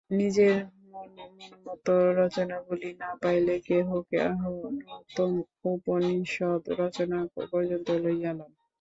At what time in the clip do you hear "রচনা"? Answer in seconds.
6.81-7.19